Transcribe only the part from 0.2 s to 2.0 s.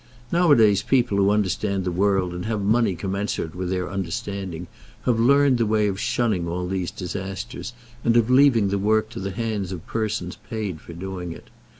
Now a days people who understand the